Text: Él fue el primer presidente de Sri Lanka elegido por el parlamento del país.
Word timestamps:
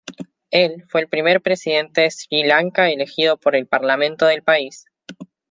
Él 0.49 0.83
fue 0.87 1.01
el 1.01 1.07
primer 1.09 1.41
presidente 1.43 2.01
de 2.01 2.09
Sri 2.09 2.41
Lanka 2.43 2.89
elegido 2.89 3.37
por 3.37 3.55
el 3.55 3.67
parlamento 3.67 4.25
del 4.25 4.41
país. 4.41 4.85